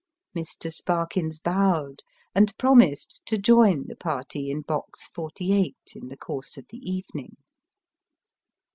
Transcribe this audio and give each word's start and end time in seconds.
Mr. 0.35 0.73
Sparkins 0.73 1.37
bowed, 1.37 2.01
and 2.33 2.57
promised 2.57 3.21
to 3.27 3.37
join, 3.37 3.85
the 3.85 3.95
party 3.95 4.49
in 4.49 4.61
box 4.61 5.11
48, 5.13 5.75
in 5.95 6.07
the 6.07 6.17
course 6.17 6.57
of 6.57 6.65
the 6.69 6.79
evening. 6.79 7.37